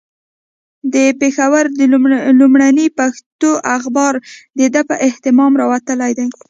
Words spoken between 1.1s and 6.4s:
پېښور لومړنی پښتو اخبار د ده په اهتمام راوتلی دی.